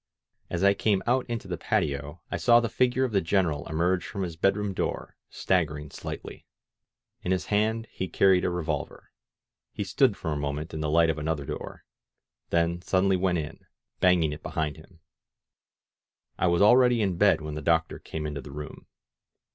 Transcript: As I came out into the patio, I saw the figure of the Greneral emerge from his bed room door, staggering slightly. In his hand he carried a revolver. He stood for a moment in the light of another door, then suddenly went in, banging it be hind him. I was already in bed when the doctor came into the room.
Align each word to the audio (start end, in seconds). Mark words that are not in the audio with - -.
As 0.49 0.63
I 0.63 0.73
came 0.73 1.03
out 1.05 1.27
into 1.27 1.47
the 1.47 1.59
patio, 1.59 2.23
I 2.31 2.37
saw 2.37 2.59
the 2.59 2.69
figure 2.69 3.03
of 3.03 3.11
the 3.11 3.21
Greneral 3.21 3.69
emerge 3.69 4.03
from 4.03 4.23
his 4.23 4.35
bed 4.35 4.57
room 4.57 4.73
door, 4.73 5.15
staggering 5.29 5.91
slightly. 5.91 6.47
In 7.21 7.31
his 7.31 7.45
hand 7.53 7.85
he 7.91 8.07
carried 8.07 8.43
a 8.43 8.49
revolver. 8.49 9.11
He 9.71 9.83
stood 9.83 10.17
for 10.17 10.31
a 10.33 10.37
moment 10.37 10.73
in 10.73 10.79
the 10.79 10.89
light 10.89 11.11
of 11.11 11.19
another 11.19 11.45
door, 11.45 11.83
then 12.49 12.81
suddenly 12.81 13.15
went 13.15 13.37
in, 13.37 13.67
banging 13.99 14.33
it 14.33 14.41
be 14.41 14.49
hind 14.49 14.77
him. 14.77 15.01
I 16.35 16.47
was 16.47 16.63
already 16.63 17.03
in 17.03 17.17
bed 17.17 17.39
when 17.39 17.53
the 17.53 17.61
doctor 17.61 17.99
came 17.99 18.25
into 18.25 18.41
the 18.41 18.49
room. 18.51 18.87